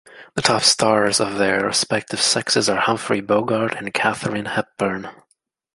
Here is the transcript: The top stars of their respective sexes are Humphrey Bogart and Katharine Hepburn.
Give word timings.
The 0.33 0.41
top 0.41 0.63
stars 0.63 1.19
of 1.19 1.37
their 1.37 1.63
respective 1.63 2.19
sexes 2.19 2.67
are 2.67 2.79
Humphrey 2.79 3.21
Bogart 3.21 3.75
and 3.75 3.93
Katharine 3.93 4.45
Hepburn. 4.45 5.11